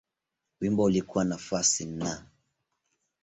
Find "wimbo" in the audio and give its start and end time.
0.61-0.83